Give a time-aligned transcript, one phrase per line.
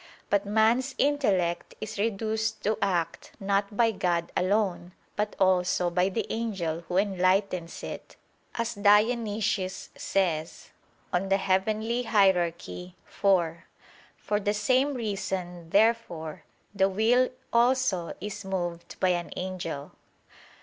[0.31, 6.25] But man's intellect is reduced to act, not by God alone, but also by the
[6.31, 8.15] angel who enlightens it,
[8.55, 10.71] as Dionysius says
[11.13, 11.29] (Coel.
[11.29, 12.53] Hier.
[12.67, 13.03] iv).
[14.17, 19.91] For the same reason, therefore, the will also is moved by an angel.